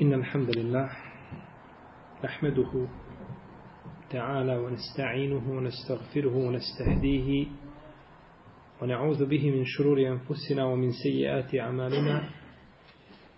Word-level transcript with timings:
إن 0.00 0.12
الحمد 0.12 0.56
لله 0.58 0.88
نحمده 2.24 2.86
تعالى 4.10 4.56
ونستعينه 4.56 5.50
ونستغفره 5.56 6.36
ونستهديه 6.36 7.46
ونعوذ 8.82 9.26
به 9.26 9.50
من 9.50 9.64
شرور 9.64 9.98
أنفسنا 10.08 10.64
ومن 10.64 10.90
سيئات 11.02 11.54
أعمالنا. 11.54 12.28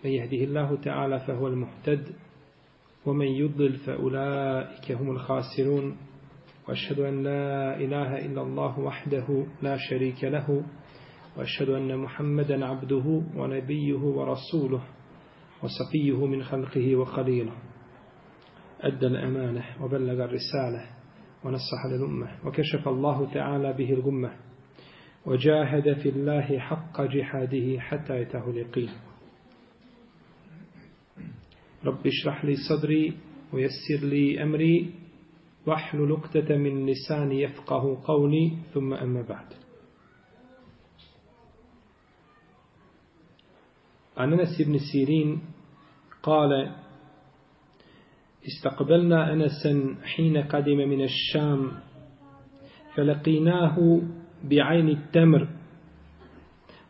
من 0.05 0.11
يهده 0.11 0.45
الله 0.45 0.77
تعالى 0.77 1.21
فهو 1.21 1.49
المهتد 1.49 2.09
ومن 3.07 3.27
يضلل 3.27 3.77
فأولئك 3.77 4.93
هم 4.93 5.11
الخاسرون. 5.11 5.97
وأشهد 6.69 6.99
أن 7.01 7.23
لا 7.23 7.77
إله 7.77 8.27
إلا 8.27 8.43
الله 8.43 8.81
وحده 8.81 9.47
لا 9.63 9.77
شريك 9.91 10.25
له 10.25 10.63
وأشهد 11.37 11.69
أن 11.69 11.99
محمدا 11.99 12.67
عبده 12.67 13.23
ونبيه 13.37 13.99
ورسوله. 13.99 14.83
وصفيه 15.65 16.27
من 16.27 16.43
خلقه 16.43 16.97
وخليله. 16.97 17.53
أدى 18.81 19.07
الأمانة 19.07 19.65
وبلغ 19.85 20.25
الرسالة 20.25 20.87
ونصح 21.45 21.87
للأمة 21.91 22.47
وكشف 22.47 22.89
الله 22.89 23.35
تعالى 23.35 23.73
به 23.73 23.93
الغمة 23.93 24.37
وجاهد 25.27 25.93
في 26.03 26.09
الله 26.09 26.59
حق 26.59 27.03
جهاده 27.03 27.81
حتى 27.81 28.21
يته 28.21 28.51
اليقين. 28.51 28.91
رب 31.85 32.07
اشرح 32.07 32.45
لي 32.45 32.57
صدري 32.69 33.17
ويسر 33.53 34.07
لي 34.07 34.43
أمري 34.43 34.95
واحلل 35.67 36.13
عقدة 36.13 36.57
من 36.57 36.87
لساني 36.87 37.43
يفقه 37.43 38.03
قولي 38.05 38.57
ثم 38.75 38.95
أما 38.95 39.23
بعد. 39.23 39.47
عن 44.17 44.33
أنس 44.33 44.63
بن 44.63 44.79
سيرين 44.93 45.54
قال 46.25 46.71
استقبلنا 48.47 49.33
أنسا 49.33 49.97
حين 50.05 50.37
قدم 50.37 50.77
من 50.77 51.01
الشام 51.03 51.71
فلقيناه 52.95 54.01
بعين 54.51 54.89
التمر 54.89 55.49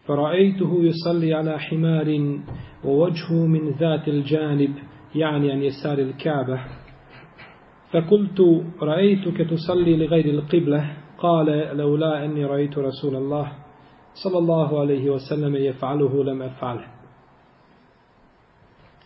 فرأيته 0.07 0.83
يصلي 0.83 1.35
على 1.35 1.59
حمار 1.59 2.39
ووجهه 2.85 3.47
من 3.47 3.71
ذات 3.71 4.09
الجانب 4.09 4.75
يعني 5.15 5.53
عن 5.53 5.63
يسار 5.63 5.99
الكعبة. 5.99 6.61
فقلت 7.93 8.41
رأيتك 8.83 9.51
تصلي 9.51 9.97
لغير 9.97 10.25
القبلة؟ 10.25 10.97
قال 11.19 11.47
لولا 11.77 12.25
أني 12.25 12.45
رأيت 12.45 12.79
رسول 12.79 13.17
الله 13.17 13.53
صلى 14.25 14.39
الله 14.39 14.81
عليه 14.81 15.11
وسلم 15.11 15.57
يفعله 15.57 16.25
لم 16.25 16.43
أفعله. 16.43 16.87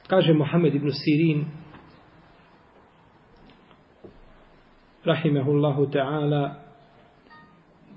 Kaže 0.08 0.32
Muhammed 0.32 0.74
ibn 0.74 0.88
Sirin, 0.92 1.44
rahimehullahu 5.04 5.90
ta'ala, 5.92 6.54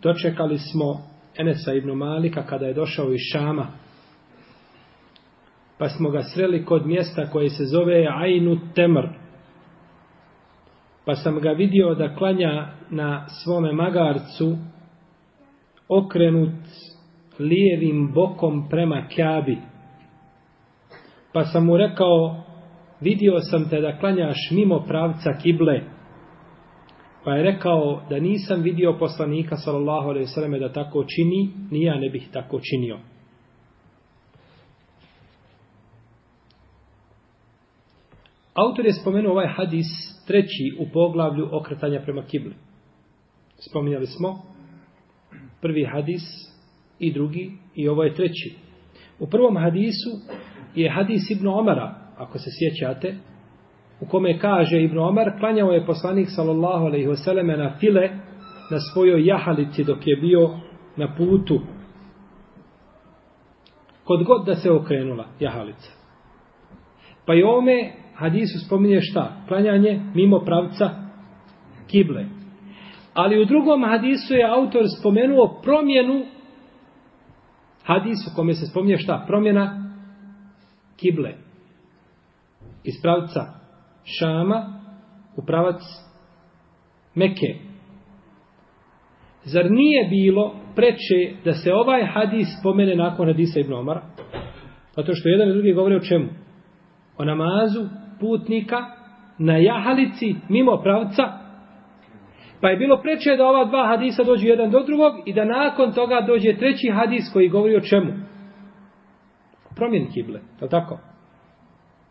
dočekali 0.03 0.57
smo 0.57 1.07
Enesa 1.37 1.73
ibn 1.73 1.91
Malika 1.91 2.43
kada 2.43 2.65
je 2.65 2.73
došao 2.73 3.13
iz 3.13 3.19
Šama, 3.31 3.67
pa 5.77 5.89
smo 5.89 6.09
ga 6.09 6.21
sreli 6.23 6.65
kod 6.65 6.85
mjesta 6.85 7.29
koje 7.31 7.49
se 7.49 7.65
zove 7.65 8.07
Ainu 8.11 8.59
Temr, 8.75 9.07
pa 11.05 11.15
sam 11.15 11.39
ga 11.39 11.51
vidio 11.51 11.95
da 11.95 12.15
klanja 12.15 12.73
na 12.89 13.27
svome 13.43 13.73
magarcu 13.73 14.57
okrenut 15.87 16.59
lijevim 17.39 18.13
bokom 18.13 18.69
prema 18.69 19.07
Kjabi, 19.15 19.70
Pa 21.33 21.45
sam 21.45 21.65
mu 21.65 21.77
rekao, 21.77 22.43
vidio 23.01 23.39
sam 23.39 23.69
te 23.69 23.81
da 23.81 23.97
klanjaš 23.97 24.37
mimo 24.51 24.85
pravca 24.87 25.33
kible. 25.43 25.81
Pa 27.23 27.33
je 27.33 27.43
rekao 27.43 28.01
da 28.09 28.19
nisam 28.19 28.61
vidio 28.61 28.97
poslanika 28.99 29.57
sallallahu 29.57 30.09
alejhi 30.09 30.25
ve 30.25 30.33
selleme 30.33 30.59
da 30.59 30.73
tako 30.73 31.03
čini, 31.03 31.49
ni 31.71 31.83
ja 31.83 31.99
ne 31.99 32.09
bih 32.09 32.29
tako 32.33 32.59
činio. 32.59 32.99
Autor 38.53 38.85
je 38.85 38.93
spomenuo 38.93 39.31
ovaj 39.31 39.47
hadis 39.47 39.87
treći 40.27 40.75
u 40.79 40.85
poglavlju 40.93 41.49
okretanja 41.51 42.01
prema 42.01 42.23
kibli. 42.23 42.55
Spominjali 43.69 44.07
smo 44.07 44.41
prvi 45.61 45.85
hadis 45.85 46.21
i 46.99 47.13
drugi 47.13 47.51
i 47.75 47.87
ovo 47.87 48.03
je 48.03 48.13
treći. 48.13 48.55
U 49.19 49.27
prvom 49.27 49.57
hadisu 49.57 50.09
je 50.75 50.89
hadis 50.89 51.29
Ibn 51.29 51.47
Omara, 51.47 51.95
ako 52.17 52.37
se 52.37 52.49
sjećate, 52.59 53.15
u 54.01 54.05
kome 54.05 54.39
kaže 54.39 54.83
Ibn 54.83 54.99
Omar, 54.99 55.39
klanjao 55.39 55.71
je 55.71 55.85
poslanik 55.85 56.27
sallallahu 56.35 56.85
alaihi 56.85 57.07
vseleme 57.07 57.57
na 57.57 57.77
file 57.79 58.09
na 58.71 58.79
svojoj 58.93 59.25
jahalici 59.25 59.83
dok 59.83 60.07
je 60.07 60.15
bio 60.15 60.49
na 60.97 61.15
putu. 61.15 61.59
Kod 64.03 64.23
god 64.23 64.45
da 64.45 64.55
se 64.55 64.71
okrenula 64.71 65.25
jahalica. 65.39 65.91
Pa 67.25 67.33
i 67.33 67.43
ovome 67.43 67.91
hadisu 68.15 68.65
spominje 68.65 69.01
šta? 69.01 69.43
Klanjanje 69.47 70.01
mimo 70.13 70.39
pravca 70.39 70.89
kible. 71.87 72.25
Ali 73.13 73.41
u 73.41 73.45
drugom 73.45 73.83
hadisu 73.83 74.33
je 74.33 74.49
autor 74.49 74.83
spomenuo 74.99 75.59
promjenu 75.63 76.25
hadisu 77.83 78.31
kome 78.35 78.53
se 78.53 78.65
spominje 78.65 78.97
šta? 78.97 79.23
Promjena 79.27 79.90
kible 81.01 81.33
iz 82.83 82.93
pravca 83.01 83.41
Šama 84.03 84.81
u 85.37 85.45
pravac 85.45 85.81
Meke. 87.15 87.55
Zar 89.43 89.71
nije 89.71 90.07
bilo 90.09 90.55
preče 90.75 91.43
da 91.45 91.53
se 91.53 91.73
ovaj 91.73 92.05
hadis 92.05 92.47
spomene 92.59 92.95
nakon 92.95 93.27
hadisa 93.27 93.59
Ibn 93.59 93.73
Omara? 93.73 94.01
Zato 94.95 95.11
što 95.15 95.29
jedan 95.29 95.49
i 95.49 95.53
drugi 95.53 95.73
govore 95.73 95.95
o 95.95 95.99
čemu? 95.99 96.29
O 97.17 97.25
namazu 97.25 97.85
putnika 98.19 98.77
na 99.37 99.57
jahalici 99.57 100.35
mimo 100.49 100.81
pravca 100.83 101.41
Pa 102.61 102.69
je 102.69 102.77
bilo 102.77 103.01
preče 103.01 103.35
da 103.37 103.47
ova 103.47 103.65
dva 103.65 103.87
hadisa 103.87 104.23
dođu 104.23 104.47
jedan 104.47 104.71
do 104.71 104.83
drugog 104.83 105.13
i 105.25 105.33
da 105.33 105.45
nakon 105.45 105.93
toga 105.93 106.21
dođe 106.27 106.57
treći 106.57 106.89
hadis 106.93 107.23
koji 107.33 107.49
govori 107.49 107.75
o 107.75 107.81
čemu? 107.81 108.11
Promjeni 109.75 110.11
kible, 110.13 110.39
je 110.65 110.69
tako? 110.69 110.99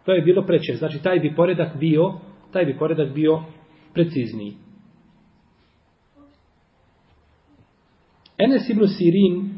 To 0.04 0.12
je 0.12 0.22
bilo 0.22 0.43
preče, 0.47 0.75
znači 0.76 1.03
taj 1.03 1.19
bi 1.19 1.34
poredak 1.37 1.76
bio, 1.76 2.12
taj 2.53 2.65
bi 2.65 2.78
poredak 2.78 3.15
bio 3.15 3.43
precizniji. 3.94 4.56
Enes 8.38 8.69
ibn 8.69 8.87
Sirin, 8.87 9.50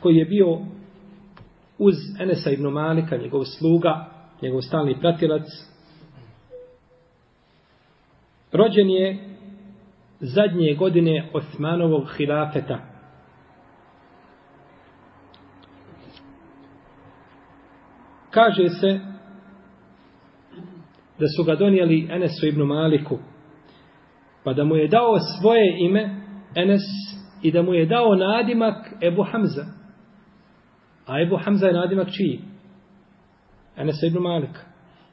koji 0.00 0.16
je 0.16 0.24
bio 0.24 0.58
uz 1.78 1.94
Enesa 2.20 2.50
ibn 2.50 2.66
Malika, 2.66 3.16
njegov 3.16 3.44
sluga, 3.44 4.10
njegov 4.42 4.60
stalni 4.60 5.00
pratilac, 5.00 5.46
rođen 8.52 8.90
je 8.90 9.18
zadnje 10.20 10.74
godine 10.74 11.30
Osmanovog 11.34 12.08
hilafeta, 12.16 12.97
Kaže 18.38 18.68
se 18.68 19.00
da 21.18 21.26
su 21.36 21.44
ga 21.44 21.54
donijeli 21.54 22.08
Enesu 22.10 22.46
ibn 22.46 22.62
Maliku, 22.62 23.18
pa 24.44 24.52
da 24.52 24.64
mu 24.64 24.76
je 24.76 24.88
dao 24.88 25.18
svoje 25.40 25.76
ime 25.80 26.20
Enes 26.54 26.80
i 27.42 27.52
da 27.52 27.62
mu 27.62 27.74
je 27.74 27.86
dao 27.86 28.14
nadimak 28.14 28.92
Ebu 29.02 29.22
Hamza. 29.22 29.64
A 31.06 31.20
Ebu 31.22 31.36
Hamza 31.44 31.66
je 31.66 31.72
nadimak 31.72 32.08
čiji? 32.10 32.40
Enes 33.76 34.02
ibn 34.02 34.18
Malik. 34.18 34.58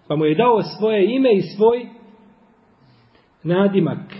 Pa 0.07 0.16
mu 0.16 0.25
je 0.25 0.36
dao 0.36 0.62
svoje 0.62 1.16
ime 1.16 1.30
i 1.33 1.42
svoj 1.42 1.89
nadimak. 3.44 4.13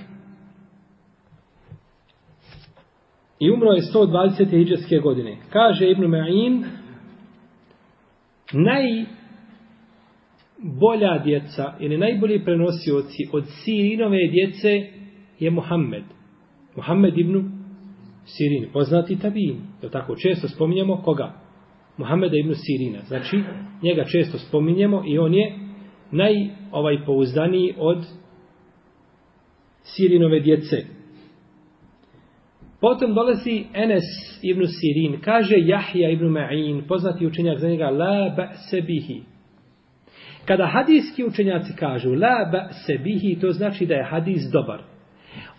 I 3.40 3.51
umro 3.51 3.72
je 3.72 3.81
120. 3.81 4.50
hijđarske 4.50 4.98
godine. 4.98 5.38
Kaže 5.50 5.90
Ibn 5.90 6.04
Ma'in, 6.04 6.66
najbolja 8.53 9.13
djeca 11.24 11.74
ili 11.80 11.97
najbolji 11.97 12.44
prenosioci 12.44 13.27
od 13.31 13.45
Sirinove 13.47 14.27
djece 14.27 14.83
je 15.39 15.51
Muhammed. 15.51 16.03
Muhammed 16.75 17.18
ibn 17.18 17.51
Sirin, 18.25 18.69
poznati 18.74 19.19
tabin. 19.19 19.57
Je 19.81 19.89
tako? 19.89 20.15
Često 20.15 20.47
spominjemo 20.47 21.01
koga? 21.01 21.33
Muhammeda 21.97 22.38
ibn 22.38 22.53
Sirina. 22.56 23.01
Znači, 23.07 23.38
njega 23.81 24.03
često 24.03 24.38
spominjemo 24.38 25.03
i 25.07 25.18
on 25.18 25.33
je 25.33 25.56
naj 26.12 26.33
ovaj 26.71 27.06
pouzdaniji 27.06 27.74
od 27.77 28.06
Sirinove 29.83 30.39
djece. 30.39 30.86
Potom 32.86 33.14
dolazi 33.14 33.66
Enes 33.74 34.04
ibn 34.42 34.68
Sirin, 34.68 35.22
kaže 35.22 35.56
Jahja 35.58 36.10
ibn 36.10 36.26
Ma'in, 36.26 36.88
poznati 36.88 37.26
učenjak 37.26 37.58
za 37.58 37.68
njega, 37.68 37.90
la 37.90 38.36
ba'se 38.38 38.82
bihi. 38.82 39.24
Kada 40.46 40.66
hadijski 40.66 41.24
učenjaci 41.24 41.74
kažu 41.80 42.14
la 42.14 42.50
ba'se 42.54 42.98
bihi, 43.04 43.40
to 43.42 43.52
znači 43.52 43.86
da 43.86 43.94
je 43.94 44.04
hadis 44.04 44.42
dobar. 44.54 44.82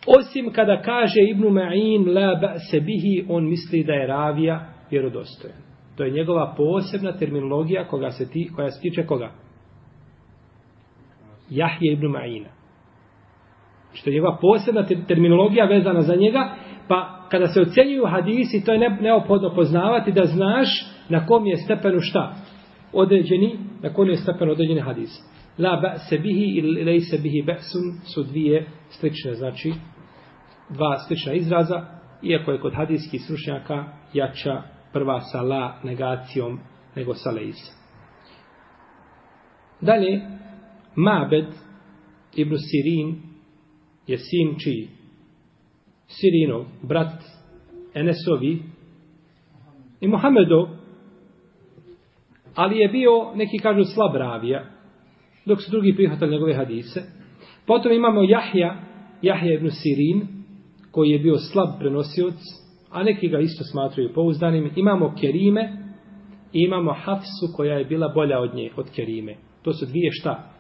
Osim 0.07 0.53
kada 0.53 0.83
kaže 0.83 1.21
Ibn 1.31 1.43
Ma'in 1.43 2.15
la 2.15 2.41
ba'se 2.43 2.81
bihi, 2.81 3.27
on 3.29 3.49
misli 3.49 3.85
da 3.85 3.93
je 3.93 4.07
ravija 4.07 4.67
vjerodostojan. 4.91 5.59
To 5.97 6.05
je 6.05 6.11
njegova 6.11 6.55
posebna 6.57 7.13
terminologija 7.13 7.89
koga 7.89 8.11
se 8.11 8.31
ti, 8.31 8.51
koja 8.57 8.71
se 8.71 8.81
tiče 8.81 9.07
koga? 9.07 9.31
Jahje 11.51 11.93
ibn 11.93 12.07
Ma'ina. 12.07 12.51
Što 13.93 14.11
je 14.11 14.15
njegova 14.15 14.39
posebna 14.41 14.87
terminologija 15.09 15.65
vezana 15.65 16.03
za 16.03 16.15
njega, 16.15 16.55
pa 16.89 17.27
kada 17.31 17.47
se 17.47 17.61
ocjenjuju 17.61 18.07
hadisi, 18.07 18.65
to 18.65 18.73
je 18.73 18.91
neophodno 18.91 19.55
poznavati 19.55 20.13
da 20.13 20.25
znaš 20.25 20.69
na 21.09 21.27
kom 21.27 21.47
je 21.47 21.57
stepenu 21.57 22.01
šta? 22.01 22.35
Određeni, 22.93 23.59
na 23.83 23.93
kom 23.93 24.09
je 24.09 24.17
stepen 24.17 24.51
određeni 24.51 24.81
hadis. 24.81 25.11
La 25.59 25.81
ba'se 25.83 26.23
bihi 26.23 26.59
ili 26.59 26.85
lejse 26.85 27.19
bihi 27.19 27.43
ba'sun 27.43 28.15
su 28.15 28.23
dvije 28.23 28.67
slične, 28.89 29.35
znači 29.35 29.73
dva 30.71 30.99
slična 30.99 31.33
izraza, 31.33 31.87
iako 32.23 32.53
je 32.53 32.61
kod 32.61 32.75
hadijskih 32.75 33.23
stručnjaka 33.23 33.85
jača 34.13 34.63
prva 34.93 35.21
sa 35.21 35.43
la 35.43 35.81
negacijom 35.85 36.59
nego 36.97 37.15
sa 37.15 37.31
lejs. 37.31 37.57
Dalje, 39.81 40.21
Mabed 40.97 41.47
ibn 42.37 42.57
Sirin 42.59 43.23
je 44.07 44.19
sin 44.19 44.59
čiji? 44.59 44.96
Sirinov, 46.07 46.65
brat 46.83 47.23
Enesovi 47.95 48.63
i 50.01 50.09
Mohamedov, 50.09 50.69
ali 52.55 52.79
je 52.79 52.89
bio, 52.89 53.11
neki 53.35 53.59
kažu, 53.59 53.85
slab 53.85 54.17
ravija, 54.17 54.65
dok 55.47 55.63
su 55.63 55.71
drugi 55.71 55.95
prihvatali 55.95 56.33
njegove 56.33 56.55
hadise. 56.55 57.03
Potom 57.67 57.93
imamo 57.93 58.23
Jahja, 58.23 58.83
Jahja 59.23 59.55
ibn 59.55 59.71
Sirin, 59.71 60.37
koji 60.91 61.11
je 61.11 61.19
bio 61.19 61.39
slab 61.39 61.69
prenosioc, 61.79 62.35
a 62.91 63.03
neki 63.03 63.29
ga 63.29 63.39
isto 63.39 63.65
smatruju 63.65 64.13
pouzdanim. 64.15 64.71
Imamo 64.77 65.15
Kerime 65.21 65.63
i 66.53 66.61
imamo 66.61 66.93
Hafsu 66.93 67.47
koja 67.57 67.79
je 67.79 67.85
bila 67.85 68.09
bolja 68.15 68.41
od 68.41 68.55
nje, 68.55 68.71
od 68.77 68.91
Kerime. 68.91 69.37
To 69.63 69.73
su 69.73 69.87
dvije 69.87 70.11
šta? 70.13 70.53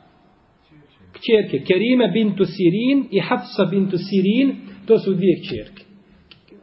Kćerke. 1.12 1.64
Kerime 1.66 2.08
bintu 2.08 2.44
Sirin 2.44 3.06
i 3.10 3.20
Hafsa 3.20 3.64
bintu 3.70 3.96
Sirin, 3.98 4.56
to 4.86 4.98
su 4.98 5.14
dvije 5.14 5.40
kćerke. 5.40 5.84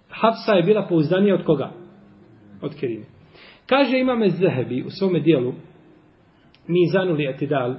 Hafsa 0.10 0.54
je 0.54 0.64
bila 0.64 0.88
pouzdanija 0.90 1.36
od 1.36 1.46
koga? 1.46 1.72
Od 2.62 2.76
Kerime. 2.80 3.06
Kaže 3.66 4.00
imame 4.00 4.30
Zehebi 4.30 4.84
u 4.84 4.90
svome 4.90 5.20
dijelu, 5.20 5.54
mi 6.68 6.88
zanuli 6.92 7.30
etidal, 7.30 7.76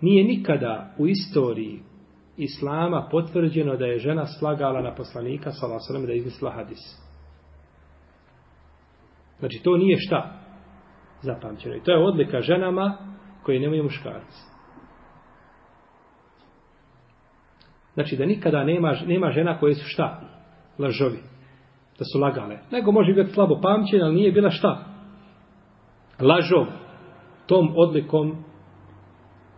nije 0.00 0.24
nikada 0.24 0.94
u 0.98 1.06
istoriji 1.06 1.80
Islama 2.36 3.08
potvrđeno 3.10 3.76
da 3.76 3.86
je 3.86 3.98
žena 3.98 4.26
slagala 4.26 4.82
na 4.82 4.94
poslanika 4.94 5.50
sallallahu 5.50 6.06
da 6.06 6.12
je 6.12 6.18
izmislila 6.18 6.52
hadis. 6.52 6.78
Znači 9.38 9.60
to 9.62 9.76
nije 9.76 9.96
šta 9.98 10.40
zapamćeno. 11.22 11.76
I 11.76 11.82
to 11.82 11.92
je 11.92 12.04
odlika 12.04 12.40
ženama 12.40 12.98
koje 13.42 13.60
nemaju 13.60 13.82
muškarci. 13.82 14.53
Znači 17.94 18.16
da 18.16 18.26
nikada 18.26 18.64
nema, 18.64 18.96
nema 19.06 19.30
žena 19.30 19.58
koje 19.58 19.74
su 19.74 19.84
šta? 19.86 20.20
Lažovi. 20.78 21.18
Da 21.98 22.04
su 22.04 22.18
lagale. 22.18 22.58
Nego 22.70 22.92
može 22.92 23.12
biti 23.12 23.32
slabo 23.32 23.60
pamćen, 23.62 24.02
ali 24.02 24.14
nije 24.14 24.32
bila 24.32 24.50
šta? 24.50 24.84
Lažov. 26.20 26.66
Tom 27.46 27.72
odlikom 27.76 28.44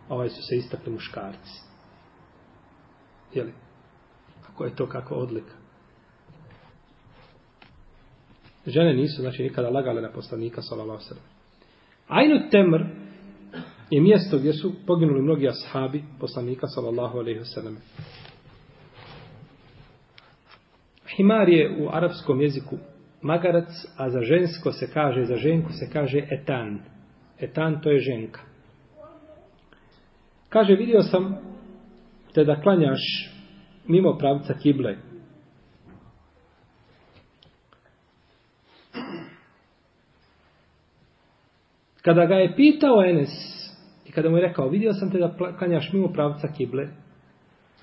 ovaj 0.09 0.29
su 0.29 0.41
se 0.49 0.55
istakli 0.55 0.93
muškarci. 0.93 1.61
Jeli? 3.33 3.53
Ako 4.49 4.65
je 4.65 4.75
to 4.75 4.87
kako 4.87 5.15
odlika? 5.15 5.53
Žene 8.65 8.93
nisu, 8.93 9.21
znači, 9.21 9.43
nikada 9.43 9.69
lagale 9.69 10.01
na 10.01 10.11
poslanika, 10.11 10.61
sallallahu 10.61 11.01
sallam. 11.01 11.23
Ajnu 12.07 12.49
temr 12.51 12.83
je 13.89 14.01
mjesto 14.01 14.37
gdje 14.37 14.53
su 14.53 14.73
poginuli 14.87 15.21
mnogi 15.21 15.47
ashabi 15.47 16.03
poslanika, 16.19 16.67
sallallahu 16.67 17.17
alaihi 17.17 17.43
sallam. 17.43 17.77
Himar 21.17 21.49
je 21.49 21.75
u 21.79 21.89
arapskom 21.91 22.41
jeziku 22.41 22.77
magarac, 23.21 23.69
a 23.97 24.09
za 24.09 24.21
žensko 24.21 24.71
se 24.71 24.91
kaže, 24.93 25.25
za 25.25 25.35
ženku 25.35 25.71
se 25.71 25.89
kaže 25.93 26.27
etan. 26.31 26.79
Etan 27.39 27.81
to 27.81 27.91
je 27.91 27.99
ženka. 27.99 28.41
Kaže, 30.49 30.75
vidio 30.75 31.01
sam 31.01 31.37
te 32.33 32.43
da 32.43 32.61
klanjaš 32.61 33.01
mimo 33.87 34.17
pravca 34.17 34.53
kible. 34.53 34.95
Kada 42.01 42.25
ga 42.25 42.35
je 42.35 42.55
pitao 42.55 43.03
Enes, 43.03 43.29
i 44.05 44.11
kada 44.11 44.29
mu 44.29 44.37
je 44.37 44.47
rekao, 44.47 44.69
vidio 44.69 44.93
sam 44.93 45.11
te 45.11 45.17
da 45.17 45.35
klanjaš 45.57 45.93
mimo 45.93 46.07
pravca 46.13 46.47
kible, 46.57 46.87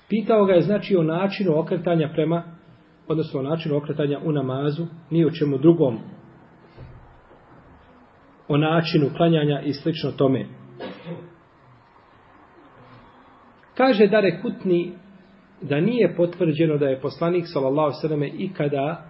pitao 0.09 0.45
ga 0.45 0.53
je 0.53 0.61
znači 0.61 0.95
o 0.95 1.03
načinu 1.03 1.59
okretanja 1.59 2.09
prema, 2.13 2.55
odnosno 3.07 3.41
način 3.41 3.51
načinu 3.51 3.77
okretanja 3.77 4.19
u 4.23 4.31
namazu, 4.31 4.85
ni 5.09 5.25
o 5.25 5.31
čemu 5.31 5.57
drugom, 5.57 5.99
o 8.47 8.57
načinu 8.57 9.09
klanjanja 9.17 9.61
i 9.61 9.73
slično 9.73 10.11
tome. 10.11 10.45
Kaže 13.77 14.07
Dare 14.07 14.41
Kutni 14.41 14.93
da 15.61 15.79
nije 15.79 16.15
potvrđeno 16.15 16.77
da 16.77 16.85
je 16.85 17.01
poslanik 17.01 17.45
sallallahu 17.47 17.91
sallam 18.01 18.23
ikada 18.23 19.05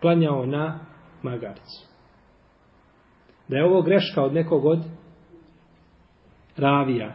klanjao 0.00 0.46
na 0.46 0.80
magarcu 1.22 1.88
da 3.48 3.56
je 3.56 3.64
ovo 3.64 3.82
greška 3.82 4.22
od 4.22 4.34
nekog 4.34 4.64
od 4.64 4.78
ravija, 6.56 7.12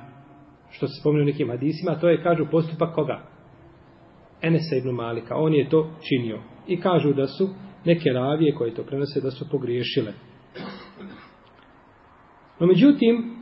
što 0.72 0.88
se 0.88 0.94
spominje 1.02 1.24
u 1.24 1.26
nekim 1.26 1.50
hadisima, 1.50 2.00
to 2.00 2.10
je, 2.10 2.24
kažu, 2.24 2.46
postupak 2.52 2.96
koga? 2.96 3.22
Enesa 4.44 4.76
ibn 4.76 4.90
Malika. 4.90 5.36
On 5.36 5.54
je 5.54 5.70
to 5.70 5.90
činio. 6.02 6.40
I 6.68 6.82
kažu 6.82 7.14
da 7.14 7.28
su 7.28 7.50
neke 7.86 8.10
ravije 8.10 8.56
koje 8.56 8.76
to 8.76 8.84
prenose 8.84 9.22
da 9.22 9.32
su 9.32 9.50
pogriješile. 9.50 10.14
No 12.60 12.68
međutim, 12.68 13.36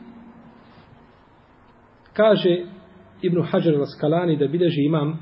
kaže 2.12 2.66
Ibn 3.22 3.42
Hajar 3.42 3.74
al-Skalani 3.74 4.38
da 4.38 4.46
bideži 4.46 4.82
imam 4.86 5.18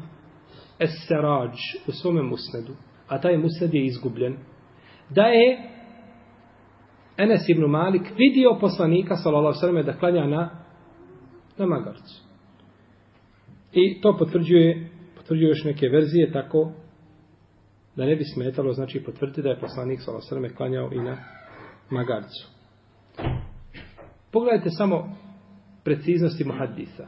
Es-Serađ 0.78 1.56
u 1.88 1.92
svome 1.92 2.22
musnedu, 2.22 2.72
a 3.08 3.20
taj 3.20 3.38
musned 3.38 3.74
je 3.74 3.84
izgubljen, 3.84 4.36
da 5.10 5.22
je 5.22 5.70
Enes 7.16 7.48
ibn 7.48 7.70
Malik 7.70 8.02
vidio 8.16 8.58
poslanika 8.60 9.16
sallallahu 9.16 9.66
alejhi 9.66 9.86
da 9.86 9.98
klanja 9.98 10.26
na 10.26 10.50
na 11.58 11.66
magarcu. 11.66 12.22
I 13.72 14.00
to 14.00 14.16
potvrđuje 14.16 14.89
potvrđuju 15.30 15.48
još 15.48 15.64
neke 15.64 15.88
verzije 15.88 16.32
tako 16.32 16.72
da 17.96 18.04
ne 18.04 18.16
bi 18.16 18.24
smetalo 18.24 18.72
znači 18.72 19.02
potvrditi 19.04 19.42
da 19.42 19.48
je 19.48 19.60
poslanik 19.60 20.00
sallallahu 20.00 20.34
alejhi 20.34 20.56
klanjao 20.56 20.90
i 20.92 20.98
na 20.98 21.16
magarcu. 21.90 22.48
Pogledajte 24.32 24.70
samo 24.70 25.16
preciznosti 25.84 26.44
muhaddisa. 26.44 27.06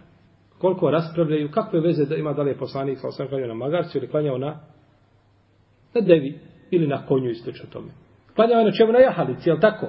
Koliko 0.58 0.90
raspravljaju, 0.90 1.50
kakve 1.50 1.80
veze 1.80 2.04
da 2.04 2.16
ima 2.16 2.32
da 2.32 2.42
li 2.42 2.50
je 2.50 2.58
poslanik 2.58 2.98
sallallahu 2.98 3.28
klanjao 3.28 3.48
na 3.48 3.54
magarcu 3.54 3.98
ili 3.98 4.08
klanjao 4.08 4.38
na 4.38 4.60
na 5.94 6.00
devi 6.00 6.38
ili 6.70 6.86
na 6.86 7.06
konju 7.06 7.30
i 7.30 7.34
slično 7.34 7.68
tome. 7.72 7.88
Klanjao 8.34 8.58
je 8.58 8.64
na 8.64 8.72
čemu 8.72 8.92
na 8.92 8.98
jahalici, 8.98 9.48
jel 9.48 9.60
tako? 9.60 9.86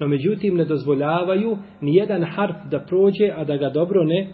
No 0.00 0.08
međutim 0.08 0.56
ne 0.56 0.64
dozvoljavaju 0.64 1.58
ni 1.80 1.94
jedan 1.96 2.24
harf 2.24 2.56
da 2.70 2.80
prođe, 2.80 3.32
a 3.36 3.44
da 3.44 3.56
ga 3.56 3.70
dobro 3.70 4.04
ne 4.04 4.32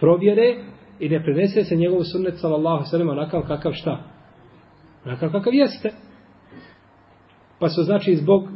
provjere 0.00 0.77
i 1.00 1.08
ne 1.08 1.22
prenese 1.22 1.64
se 1.64 1.76
njegov 1.76 2.02
sunnet 2.02 2.34
sallallahu 2.40 2.84
sallam 2.84 3.08
onakav 3.08 3.42
kakav 3.42 3.72
šta? 3.72 4.04
Onakav 5.04 5.32
kakav 5.32 5.54
jeste. 5.54 5.90
Pa 7.58 7.68
su 7.68 7.82
znači 7.82 8.16
zbog 8.16 8.48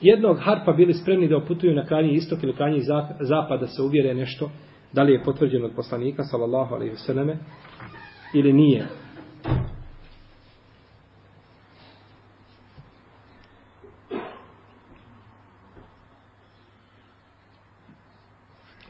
jednog 0.00 0.38
harpa 0.40 0.72
bili 0.72 0.94
spremni 0.94 1.28
da 1.28 1.36
oputuju 1.36 1.74
na 1.74 1.86
krajnji 1.86 2.12
istok 2.12 2.42
ili 2.42 2.56
krajnji 2.56 2.80
zapad 3.20 3.60
da 3.60 3.66
se 3.66 3.82
uvjere 3.82 4.14
nešto 4.14 4.50
da 4.92 5.02
li 5.02 5.12
je 5.12 5.22
potvrđeno 5.24 5.66
od 5.66 5.72
poslanika 5.76 6.22
sallallahu 6.22 6.74
alaihi 6.74 6.96
selleme 6.96 7.36
ili 8.34 8.52
nije. 8.52 8.86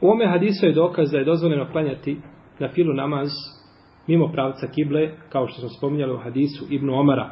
U 0.05 0.09
ome 0.09 0.27
hadisu 0.27 0.67
je 0.67 0.73
dokaz 0.73 1.11
da 1.11 1.19
je 1.19 1.25
dozvoljeno 1.25 1.67
klanjati 1.73 2.17
na 2.59 2.69
filu 2.69 2.95
namaz 2.95 3.29
mimo 4.07 4.33
pravca 4.33 4.67
kible, 4.67 5.11
kao 5.29 5.49
što 5.49 5.61
smo 5.61 5.69
spominjali 5.69 6.15
u 6.15 6.19
hadisu 6.19 6.67
Ibnu 6.71 6.95
Omara. 6.95 7.31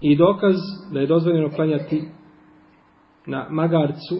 I 0.00 0.16
dokaz 0.16 0.54
da 0.92 1.00
je 1.00 1.06
dozvoljeno 1.06 1.50
klanjati 1.50 2.02
na 3.26 3.46
magarcu 3.50 4.16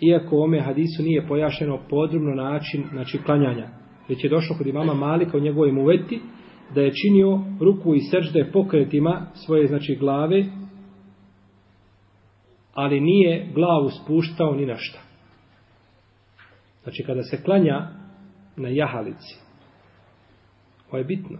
iako 0.00 0.36
u 0.36 0.42
ome 0.42 0.60
hadisu 0.60 1.02
nije 1.02 1.26
pojašeno 1.28 1.78
podrobno 1.90 2.34
način 2.34 2.84
znači 2.92 3.18
klanjanja. 3.18 3.68
Već 4.08 4.24
je 4.24 4.30
došlo 4.30 4.56
kod 4.58 4.66
imama 4.66 4.94
Malika 4.94 5.36
u 5.36 5.40
njegovoj 5.40 5.72
muveti 5.72 6.20
da 6.74 6.80
je 6.80 6.92
činio 6.92 7.40
ruku 7.60 7.94
i 7.94 8.00
srđde 8.00 8.50
pokretima 8.52 9.26
svoje 9.46 9.66
znači 9.66 9.96
glave, 10.00 10.44
ali 12.76 13.00
nije 13.00 13.52
glavu 13.54 13.90
spuštao 13.90 14.54
ni 14.54 14.66
na 14.66 14.76
šta. 14.76 14.98
Znači 16.82 17.02
kada 17.06 17.22
se 17.22 17.42
klanja 17.42 17.88
na 18.56 18.68
jahalici, 18.68 19.36
ovo 20.88 20.98
je 20.98 21.04
bitno. 21.04 21.38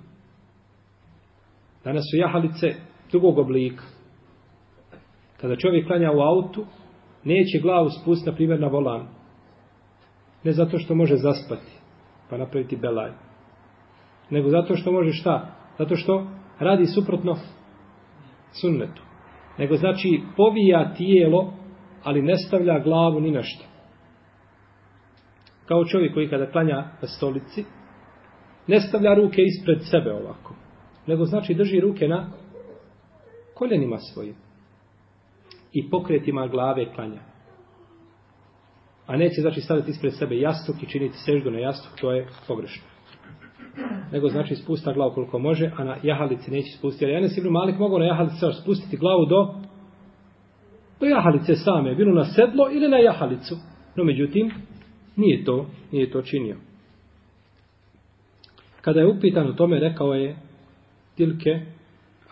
Danas 1.85 2.05
su 2.11 2.17
jahalice 2.17 2.75
drugog 3.11 3.39
oblika. 3.39 3.83
Kada 5.41 5.57
čovjek 5.57 5.87
klanja 5.87 6.13
u 6.13 6.21
autu, 6.21 6.67
neće 7.25 7.59
glavu 7.63 7.91
spustiti, 7.91 8.31
na 8.31 8.37
primjer, 8.37 8.61
na 8.61 8.67
volan. 8.67 9.07
Ne 10.45 10.53
zato 10.53 10.79
što 10.79 10.95
može 10.95 11.17
zaspati, 11.17 11.73
pa 12.31 12.37
napraviti 12.37 12.77
belaj. 12.77 13.11
Nego 14.31 14.49
zato 14.49 14.77
što 14.77 14.93
može 14.93 15.13
šta? 15.13 15.57
Zato 15.79 15.97
što 15.97 16.27
radi 16.59 16.87
suprotno 16.87 17.37
sunnetu. 18.61 19.06
Nego 19.59 19.77
znači 19.77 20.23
povija 20.37 20.95
tijelo, 20.95 21.53
ali 22.03 22.23
ne 22.23 22.37
stavlja 22.37 22.79
glavu 22.79 23.21
ni 23.21 23.31
na 23.31 23.43
što. 23.43 23.65
Kao 25.67 25.85
čovjek 25.85 26.15
koji 26.15 26.29
kada 26.29 26.51
klanja 26.51 26.77
na 27.03 27.09
stolici, 27.09 27.65
ne 28.67 28.81
stavlja 28.81 29.15
ruke 29.15 29.43
ispred 29.43 29.79
sebe 29.91 30.13
ovako. 30.13 30.55
Nego 31.07 31.25
znači 31.25 31.55
drži 31.55 31.81
ruke 31.81 32.09
na 32.09 32.31
koljenima 33.55 33.99
svojim 33.99 34.35
i 35.73 35.91
pokretima 35.91 36.47
glave 36.47 36.93
klanja. 36.95 37.21
A 39.07 39.17
neće 39.17 39.41
znači 39.41 39.61
staviti 39.61 39.91
ispred 39.91 40.15
sebe 40.19 40.39
jastuk 40.39 40.83
i 40.83 40.89
činiti 40.89 41.19
seždu 41.19 41.51
na 41.51 41.59
jastuk, 41.59 42.01
to 42.01 42.13
je 42.13 42.29
pogrešno. 42.49 42.96
Nego 44.13 44.29
znači 44.29 44.55
spusta 44.55 44.93
glavu 44.93 45.13
koliko 45.15 45.39
može, 45.39 45.71
a 45.77 45.85
na 45.85 45.97
jahalici 46.03 46.51
neće 46.51 46.79
spustiti. 46.79 47.05
Jer 47.05 47.17
Enes 47.17 47.39
Ibn 47.39 47.49
Malik 47.49 47.79
mogu 47.79 47.99
na 47.99 48.05
jahalici 48.05 48.37
spustiti 48.63 48.97
glavu 48.97 49.27
do 49.27 49.55
do 51.01 51.07
jahalice 51.07 51.55
same, 51.55 51.95
bilo 51.95 52.15
na 52.15 52.25
sedlo 52.25 52.69
ili 52.73 52.89
na 52.89 52.99
jahalicu. 52.99 53.57
No 53.97 54.05
međutim, 54.05 54.51
nije 55.17 55.45
to, 55.45 55.67
nije 55.93 56.11
to 56.11 56.23
činio. 56.23 56.57
Kada 58.81 59.01
je 59.01 59.07
upitan 59.07 59.49
o 59.49 59.53
tome, 59.53 59.81
rekao 59.81 60.15
je 60.15 60.37
tilke 61.17 61.67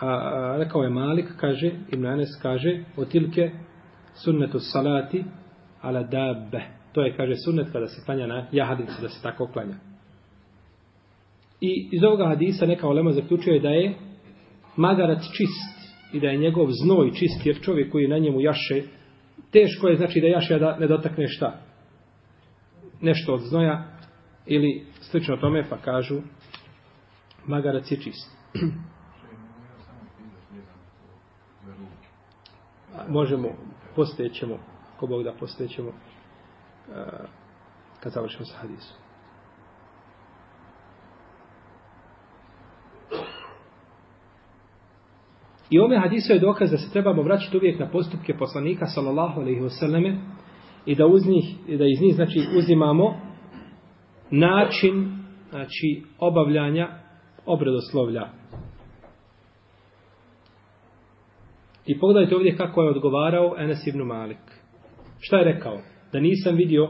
a, 0.01 0.07
a 0.07 0.57
rekao 0.59 0.83
je 0.83 0.91
Malik, 0.91 1.27
kaže, 1.37 1.71
Ibn 1.93 2.07
Anes 2.07 2.29
kaže, 2.43 2.85
o 2.97 3.05
tilke 3.05 3.51
sunnetu 4.15 4.59
salati 4.59 5.25
ala 5.81 6.03
dabbe. 6.03 6.63
To 6.93 7.03
je, 7.03 7.17
kaže, 7.17 7.35
sunnet 7.45 7.73
kada 7.73 7.87
se 7.87 8.05
klanja 8.05 8.27
na 8.27 8.47
jahalicu, 8.53 9.03
da 9.03 9.09
se 9.09 9.23
tako 9.23 9.47
klanja. 9.47 9.75
I 11.65 11.89
iz 11.93 12.05
ovoga 12.05 12.27
hadisa 12.29 12.67
neka 12.67 12.89
olema 12.89 13.13
zaključuje 13.13 13.61
da 13.61 13.69
je 13.69 13.95
magarac 14.77 15.23
čist 15.37 15.95
i 16.13 16.21
da 16.21 16.27
je 16.27 16.39
njegov 16.39 16.69
znoj 16.71 17.11
čist, 17.11 17.47
jer 17.47 17.61
čovjek 17.61 17.93
koji 17.93 18.09
na 18.09 18.19
njemu 18.19 18.41
jaše, 18.41 18.83
teško 19.51 19.89
je 19.89 19.97
znači 19.97 20.21
da 20.21 20.27
jaše 20.27 20.59
da 20.59 20.77
ne 20.79 20.87
dotakne 20.87 21.29
šta? 21.29 21.61
Nešto 23.01 23.35
od 23.35 23.41
znoja 23.41 23.85
ili 24.47 24.87
slično 25.01 25.37
tome 25.37 25.65
pa 25.71 25.77
kažu 25.77 26.21
magarac 27.47 27.91
je 27.91 28.01
čist. 28.01 28.31
možemo, 33.09 33.49
postojećemo, 33.97 34.59
ko 35.01 35.07
Bog 35.07 35.23
da 35.23 35.33
postojećemo, 35.33 35.93
kad 38.01 38.13
završimo 38.13 38.45
sa 38.45 38.59
hadisom. 38.59 39.04
I 45.71 45.81
ome 45.81 45.99
hadisu 45.99 46.33
je 46.33 46.39
dokaz 46.39 46.71
da 46.71 46.77
se 46.77 46.93
trebamo 46.93 47.23
vraćati 47.23 47.57
uvijek 47.57 47.79
na 47.79 47.89
postupke 47.89 48.35
poslanika 48.39 48.87
sallallahu 48.87 49.41
alaihi 49.41 49.61
wasallame 49.61 50.17
i 50.87 50.95
da, 50.95 51.07
uz 51.07 51.27
njih, 51.27 51.79
da 51.79 51.85
iz 51.87 52.01
njih 52.01 52.15
znači, 52.15 52.41
uzimamo 52.59 53.17
način 54.31 55.19
znači, 55.51 56.03
obavljanja 56.19 56.89
obredoslovlja. 57.47 58.29
I 61.87 61.99
pogledajte 61.99 62.37
ovdje 62.37 62.57
kako 62.57 62.83
je 62.83 62.91
odgovarao 62.91 63.55
Enes 63.59 63.87
ibn 63.87 64.03
Malik. 64.03 64.39
Šta 65.21 65.39
je 65.39 65.45
rekao? 65.45 65.79
Da 66.13 66.21
nisam 66.21 66.55
vidio 66.55 66.89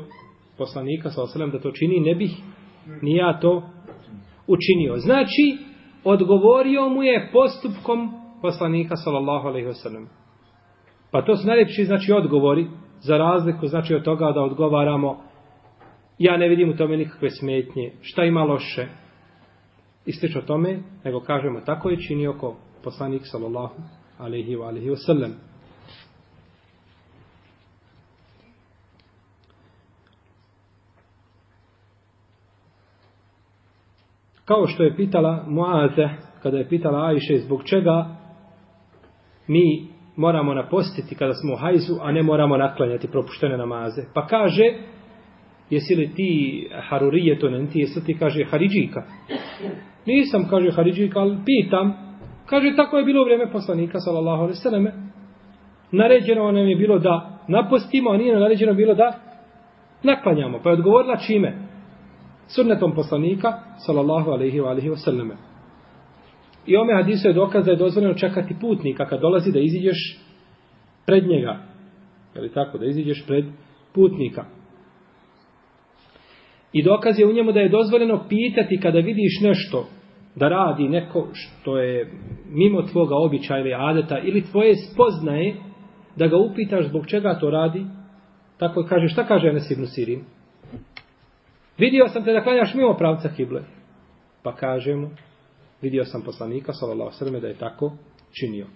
poslanika 0.58 1.10
sa 1.10 1.22
osalem 1.22 1.50
da 1.50 1.60
to 1.60 1.70
čini, 1.70 2.00
ne 2.00 2.14
bih 2.14 2.30
ni 3.02 3.16
ja 3.16 3.40
to 3.40 3.62
učinio. 4.46 4.96
Znači, 4.96 5.58
odgovorio 6.04 6.88
mu 6.88 7.02
je 7.02 7.30
postupkom 7.32 8.23
poslanika 8.44 8.96
sallallahu 8.96 9.48
alaihi 9.48 9.72
sellem. 9.72 10.08
Pa 11.10 11.22
to 11.22 11.36
su 11.36 11.46
najljepši 11.46 11.84
znači 11.84 12.12
odgovori 12.12 12.66
za 13.00 13.16
razliku 13.16 13.66
znači 13.66 13.94
od 13.94 14.04
toga 14.04 14.32
da 14.34 14.42
odgovaramo 14.42 15.16
ja 16.18 16.36
ne 16.36 16.48
vidim 16.48 16.70
u 16.70 16.76
tome 16.76 16.96
nikakve 16.96 17.30
smetnje, 17.30 17.92
šta 18.00 18.24
ima 18.24 18.44
loše 18.44 18.86
i 20.06 20.12
slično 20.12 20.40
tome, 20.40 20.82
nego 21.04 21.20
kažemo 21.20 21.60
tako 21.60 21.90
je 21.90 22.00
činio 22.08 22.32
ko 22.32 22.56
poslanik 22.84 23.22
sallallahu 23.24 23.74
alaihi 24.18 24.56
wa 24.56 24.66
alihi 24.66 24.90
wa 24.90 25.06
sallam. 25.06 25.32
Kao 34.44 34.66
što 34.66 34.82
je 34.82 34.96
pitala 34.96 35.44
Muaze, 35.48 36.08
kada 36.42 36.58
je 36.58 36.68
pitala 36.68 37.06
Ajše 37.06 37.38
zbog 37.38 37.64
čega 37.64 38.23
mi 39.48 39.88
moramo 40.16 40.54
napostiti 40.54 41.14
kada 41.14 41.34
smo 41.34 41.52
u 41.52 41.56
hajzu, 41.56 41.94
a 42.02 42.12
ne 42.12 42.22
moramo 42.22 42.56
naklanjati 42.56 43.08
propuštene 43.08 43.56
namaze. 43.56 44.02
Pa 44.14 44.26
kaže, 44.26 44.64
jesi 45.70 45.94
li 45.94 46.14
ti 46.14 46.68
harurije 46.88 47.38
to 47.38 47.48
ti, 47.72 47.78
jesi 47.78 48.04
ti 48.04 48.18
kaže 48.18 48.44
haridžika? 48.44 49.02
Nisam, 50.06 50.46
kaže 50.50 50.70
haridžika, 50.70 51.20
ali 51.20 51.36
pitam, 51.44 52.04
Kaže, 52.46 52.76
tako 52.76 52.96
je 52.96 53.04
bilo 53.04 53.20
u 53.20 53.24
vrijeme 53.24 53.52
poslanika, 53.52 54.00
sallallahu 54.00 54.42
alaihi 54.42 54.58
sallam. 54.58 54.86
Naređeno 55.92 56.52
nam 56.52 56.68
je 56.68 56.76
bilo 56.76 56.98
da 56.98 57.38
napostimo, 57.48 58.10
a 58.10 58.16
nije 58.16 58.40
naređeno 58.40 58.74
bilo 58.74 58.94
da 58.94 59.12
naklanjamo. 60.02 60.60
Pa 60.62 60.70
je 60.70 60.74
odgovorila 60.74 61.16
čime? 61.16 61.58
Sunnetom 62.46 62.94
poslanika, 62.94 63.52
sallallahu 63.86 64.30
alaihi 64.30 64.60
wa 64.60 64.68
alaihi 64.68 64.90
wa 64.90 64.96
sallam. 64.96 65.30
I 66.66 66.76
ome 66.76 66.94
hadisu 66.94 67.28
je 67.28 67.34
dokaz 67.34 67.64
da 67.64 67.70
je 67.70 67.76
dozvoljeno 67.76 68.14
čekati 68.14 68.56
putnika 68.60 69.06
kad 69.06 69.20
dolazi 69.20 69.52
da 69.52 69.58
iziđeš 69.58 70.18
pred 71.06 71.26
njega. 71.26 71.58
Je 72.34 72.40
li 72.40 72.52
tako? 72.52 72.78
Da 72.78 72.86
iziđeš 72.86 73.26
pred 73.26 73.44
putnika. 73.94 74.44
I 76.72 76.82
dokaz 76.82 77.18
je 77.18 77.26
u 77.26 77.32
njemu 77.32 77.52
da 77.52 77.60
je 77.60 77.68
dozvoljeno 77.68 78.24
pitati 78.28 78.80
kada 78.82 78.98
vidiš 78.98 79.40
nešto 79.42 79.86
da 80.36 80.48
radi 80.48 80.88
neko 80.88 81.28
što 81.32 81.78
je 81.78 82.12
mimo 82.48 82.82
tvoga 82.82 83.14
običaja 83.16 83.60
ili 83.60 83.74
adeta 83.74 84.18
ili 84.18 84.42
tvoje 84.42 84.74
spoznaje 84.76 85.54
da 86.16 86.26
ga 86.26 86.36
upitaš 86.36 86.86
zbog 86.86 87.06
čega 87.06 87.38
to 87.40 87.50
radi 87.50 87.86
tako 88.58 88.84
kaže 88.88 89.08
šta 89.08 89.24
kaže 89.24 89.48
Enes 89.48 89.70
ibn 89.70 89.86
Sirin 89.86 90.24
vidio 91.78 92.08
sam 92.08 92.24
te 92.24 92.32
da 92.32 92.42
klanjaš 92.42 92.74
mimo 92.74 92.94
pravca 92.94 93.28
kible 93.36 93.62
pa 94.42 94.54
kaže 94.54 94.94
mu 94.94 95.08
vidio 95.84 96.04
sam 96.04 96.22
poslanika 96.22 96.72
sallallahu 96.72 97.16
sallam 97.18 97.40
da 97.40 97.46
je 97.48 97.58
tako 97.58 97.92
činio. 98.32 98.66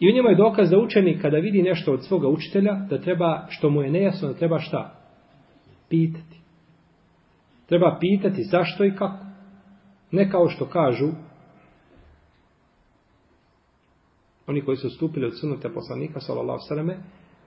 I 0.00 0.08
u 0.08 0.14
njemu 0.14 0.28
je 0.28 0.36
dokaz 0.36 0.70
da 0.70 0.78
učenik 0.78 1.22
kada 1.22 1.36
vidi 1.36 1.62
nešto 1.62 1.92
od 1.92 2.04
svoga 2.04 2.28
učitelja 2.28 2.74
da 2.90 3.00
treba 3.00 3.46
što 3.48 3.70
mu 3.70 3.82
je 3.82 3.90
nejasno 3.90 4.28
da 4.28 4.34
treba 4.34 4.58
šta? 4.58 4.94
Pitati. 5.88 6.38
Treba 7.66 7.96
pitati 8.00 8.42
zašto 8.42 8.84
i 8.84 8.94
kako. 8.96 9.24
Ne 10.10 10.30
kao 10.30 10.48
što 10.48 10.66
kažu 10.66 11.08
oni 14.46 14.64
koji 14.64 14.76
su 14.76 14.90
stupili 14.90 15.26
od 15.26 15.40
sunnata 15.40 15.68
poslanika 15.74 16.20
sallallahu 16.20 16.58
sallam 16.68 16.90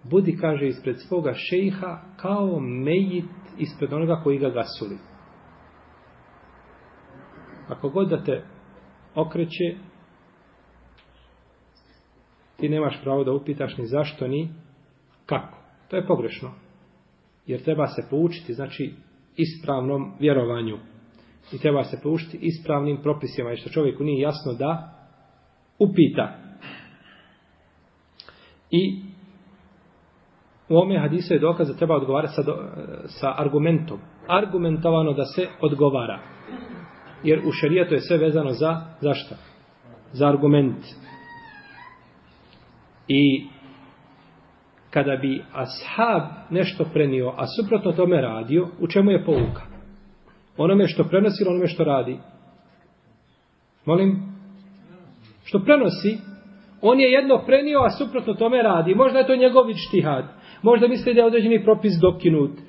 budi 0.03 0.37
kaže 0.37 0.67
ispred 0.67 0.99
svoga 0.99 1.33
šejha 1.33 2.01
kao 2.17 2.59
mejit 2.59 3.25
ispred 3.57 3.93
onoga 3.93 4.21
koji 4.23 4.39
ga 4.39 4.49
gasuli. 4.49 4.97
Ako 7.67 7.89
god 7.89 8.09
da 8.09 8.23
te 8.23 8.43
okreće 9.15 9.75
ti 12.57 12.69
nemaš 12.69 13.01
pravo 13.03 13.23
da 13.23 13.31
upitaš 13.31 13.77
ni 13.77 13.87
zašto 13.87 14.27
ni 14.27 14.49
kako. 15.25 15.57
To 15.89 15.95
je 15.95 16.07
pogrešno. 16.07 16.51
Jer 17.47 17.63
treba 17.63 17.87
se 17.87 18.07
poučiti, 18.09 18.53
znači, 18.53 18.93
ispravnom 19.37 20.13
vjerovanju 20.19 20.77
i 21.51 21.57
treba 21.57 21.83
se 21.83 21.99
poučiti 22.03 22.37
ispravnim 22.41 22.97
propisima 23.01 23.51
i 23.51 23.57
što 23.57 23.69
čovjeku 23.69 24.03
nije 24.03 24.21
jasno 24.21 24.53
da 24.53 24.93
upita. 25.79 26.37
I 28.71 29.03
u 30.69 30.77
ome 30.77 30.99
hadisu 30.99 31.33
je 31.33 31.39
dokaz 31.39 31.67
da 31.67 31.73
treba 31.73 31.95
odgovarati 31.95 32.33
sa, 32.33 32.41
sa 33.07 33.33
argumentom. 33.37 33.99
Argumentovano 34.27 35.13
da 35.13 35.25
se 35.25 35.47
odgovara. 35.61 36.19
Jer 37.23 37.39
u 37.45 37.51
šarijetu 37.51 37.93
je 37.93 38.01
sve 38.01 38.17
vezano 38.17 38.49
za, 38.49 38.81
za 39.01 39.13
šta? 39.13 39.35
Za 40.11 40.27
argument. 40.27 40.85
I 43.07 43.47
kada 44.89 45.15
bi 45.15 45.43
ashab 45.53 46.21
nešto 46.49 46.85
prenio, 46.93 47.33
a 47.37 47.45
suprotno 47.47 47.91
tome 47.91 48.21
radio, 48.21 48.67
u 48.79 48.87
čemu 48.87 49.11
je 49.11 49.25
pouka? 49.25 49.61
Onome 50.57 50.87
što 50.87 51.03
prenosi 51.03 51.43
onome 51.47 51.67
što 51.67 51.83
radi? 51.83 52.17
Molim? 53.85 54.31
Što 55.43 55.59
prenosi, 55.59 56.17
on 56.81 56.99
je 56.99 57.11
jedno 57.11 57.43
prenio, 57.45 57.79
a 57.79 57.89
suprotno 57.89 58.33
tome 58.33 58.61
radi. 58.61 58.95
Možda 58.95 59.19
je 59.19 59.27
to 59.27 59.35
njegov 59.35 59.65
štihad. 59.87 60.25
Možda 60.61 60.87
misli 60.87 61.13
da 61.13 61.19
je 61.19 61.27
određeni 61.27 61.63
propis 61.63 61.93
dokinut. 62.01 62.51
E, 62.51 62.61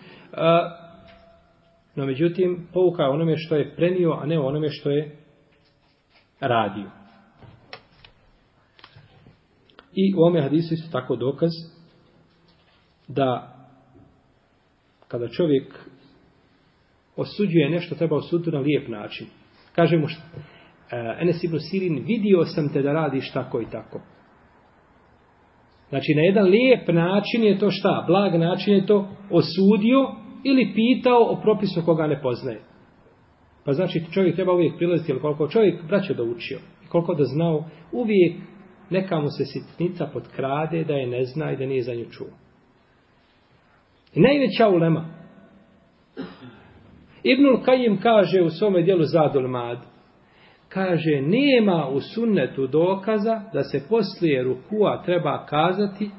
No, 1.95 2.07
međutim, 2.07 2.69
pouka 2.73 3.03
je 3.03 3.09
onome 3.09 3.37
što 3.37 3.57
je 3.57 3.77
prenio, 3.77 4.13
a 4.13 4.27
ne 4.27 4.39
onome 4.39 4.69
što 4.71 4.91
je 4.91 5.17
radio. 6.41 6.91
I 9.95 10.15
u 10.15 10.23
ome 10.23 10.43
hadisu 10.43 10.75
isto 10.75 10.93
tako 10.93 11.17
dokaz 11.17 11.51
da 13.09 13.49
kada 15.09 15.29
čovjek 15.29 15.75
osuđuje 17.17 17.71
nešto, 17.71 17.95
treba 17.95 18.17
osuditi 18.17 18.51
na 18.51 18.59
lijep 18.59 18.89
način. 18.89 19.27
Kaže 19.75 19.97
mu 19.97 20.09
što, 20.09 20.23
e, 20.91 21.17
Enes 21.21 21.45
ibn 21.45 21.59
Sirin, 21.59 22.05
vidio 22.07 22.45
sam 22.45 22.73
te 22.73 22.83
da 22.83 22.93
radiš 22.93 23.33
tako 23.33 23.61
i 23.61 23.67
tako. 23.71 24.01
Znači, 25.89 26.15
na 26.15 26.23
jedan 26.23 26.45
lijep 26.45 26.89
način 26.89 27.45
je 27.45 27.59
to 27.59 27.71
šta? 27.71 28.05
Blag 28.07 28.35
način 28.35 28.75
je 28.75 28.87
to 28.87 29.09
osudio 29.31 30.22
ili 30.45 30.73
pitao 30.75 31.23
o 31.23 31.41
propisu 31.43 31.83
koga 31.85 32.07
ne 32.07 32.21
poznaje. 32.23 32.61
Pa 33.65 33.73
znači, 33.73 34.05
čovjek 34.13 34.35
treba 34.35 34.53
uvijek 34.53 34.77
prilaziti, 34.77 35.13
ali 35.13 35.21
koliko 35.21 35.49
čovjek 35.49 35.85
braće 35.89 36.15
da 36.15 36.23
učio, 36.23 36.59
koliko 36.89 37.15
da 37.15 37.25
znao, 37.25 37.65
uvijek 37.93 38.37
neka 38.91 39.21
mu 39.21 39.29
se 39.29 39.45
sitnica 39.45 40.07
potkrade 40.07 40.85
da 40.85 40.95
je 40.95 41.07
ne 41.07 41.25
zna 41.25 41.53
i 41.53 41.57
da 41.57 41.67
nije 41.67 41.83
za 41.83 41.95
nju 41.95 42.05
čuo. 42.11 42.27
I 44.15 44.21
najveća 44.21 44.69
ulema. 44.69 45.05
Ibnul 47.23 47.63
Kajim 47.65 48.01
kaže 48.01 48.43
u 48.43 48.51
svome 48.51 48.83
dijelu 48.83 49.03
Zadul 49.03 49.49
Mad, 49.49 49.79
kaže, 50.69 51.21
nema 51.21 51.89
u 51.89 52.01
sunnetu 52.01 52.67
dokaza 52.67 53.41
da 53.53 53.63
se 53.63 53.87
poslije 53.89 54.43
rukua 54.43 55.03
treba 55.03 55.47
kazati 55.47 56.11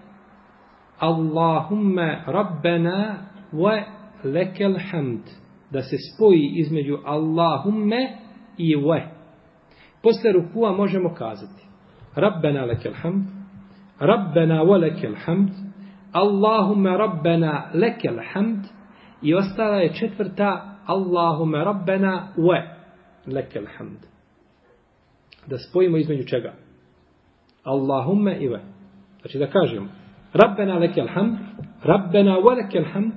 Allahumme 1.00 2.24
rabbena 2.28 3.18
wa 3.54 3.84
lekel 4.24 4.76
hamd. 4.92 5.22
Da 5.72 5.82
se 5.82 5.96
spoji 5.98 6.52
između 6.56 6.98
Allahumme 7.06 8.18
i 8.58 8.76
wa. 8.76 9.02
Posle 10.04 10.32
rukua 10.32 10.72
možemo 10.72 11.14
kazati 11.14 11.64
Rabbena 12.16 12.66
lekel 12.66 12.94
hamd, 12.94 13.26
Rabbena 14.00 14.64
wa 14.64 14.80
lekel 14.80 15.16
hamd, 15.26 15.50
Allahumme 16.12 16.98
rabbena 16.98 17.70
lekel 17.74 18.20
hamd 18.34 18.66
i 19.22 19.34
ostala 19.34 19.76
je 19.78 19.94
četvrta 19.94 20.78
Allahumme 20.86 21.64
rabbena 21.64 22.34
wa 22.38 22.62
lekel 23.26 23.66
hamd 23.78 24.14
da 25.48 25.58
spojimo 25.58 25.98
između 25.98 26.24
čega? 26.24 26.54
Allahumme 27.64 28.38
i 28.40 28.48
ve. 28.48 28.62
Znači 29.22 29.38
da 29.40 29.48
kažemo, 29.48 29.88
Rabbena 30.34 30.78
lekel 30.78 31.08
hamd, 31.14 31.38
Rabbena 31.84 32.38
wa 32.38 32.56
lekel 32.64 32.86
hamd, 32.94 33.14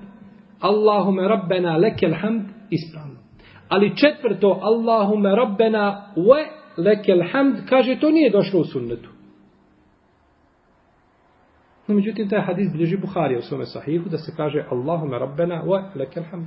Allahume 0.60 1.28
Rabbena 1.28 1.76
lekel 1.76 2.14
hamd, 2.20 2.42
ispravno. 2.70 3.16
Ali 3.68 3.96
četvrto, 3.96 4.60
Allahume 4.62 5.36
Rabbena 5.36 6.12
wa 6.16 6.46
lekel 6.76 7.22
hamd, 7.32 7.56
kaže, 7.68 8.00
to 8.00 8.10
nije 8.10 8.30
došlo 8.30 8.60
u 8.60 8.64
sunnetu. 8.64 9.08
No, 11.86 11.94
međutim, 11.94 12.28
taj 12.28 12.40
hadis 12.40 12.72
bliži 12.72 12.96
Buhari 12.96 13.38
u 13.38 13.42
svome 13.42 13.66
sahihu, 13.66 14.08
da 14.08 14.18
se 14.18 14.32
kaže 14.36 14.64
Allahume 14.70 15.18
Rabbena 15.18 15.62
wa 15.64 15.82
lekel 15.94 16.22
hamd. 16.30 16.46